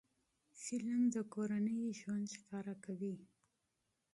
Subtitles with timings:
[0.63, 3.15] فلم د کورنۍ ژوند ښيي